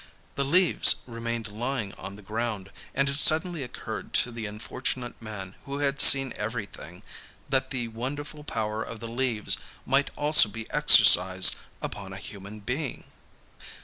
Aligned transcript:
The 0.33 0.43
leaves 0.43 0.95
remained 1.05 1.49
lying 1.49 1.93
on 1.93 2.15
the 2.15 2.23
ground, 2.23 2.71
and 2.95 3.07
it 3.07 3.17
suddenly 3.17 3.61
occurred 3.61 4.13
to 4.13 4.31
the 4.31 4.47
unfortunate 4.47 5.21
man 5.21 5.53
who 5.65 5.77
had 5.77 6.01
seen 6.01 6.33
everything, 6.35 7.03
that 7.49 7.69
the 7.69 7.87
wonderful 7.87 8.43
power 8.43 8.81
of 8.81 8.99
the 8.99 9.07
leaves 9.07 9.59
might 9.85 10.09
also 10.15 10.49
be 10.49 10.67
exercised 10.71 11.55
upon 11.83 12.13
a 12.13 12.17
human 12.17 12.61
being. 12.61 13.03